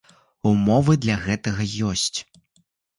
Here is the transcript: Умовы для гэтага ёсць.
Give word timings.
Умовы 0.51 0.97
для 1.05 1.17
гэтага 1.27 1.71
ёсць. 1.93 2.15